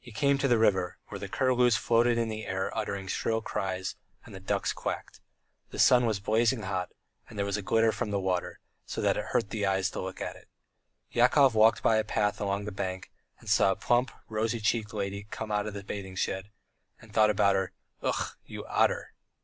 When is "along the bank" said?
12.40-13.12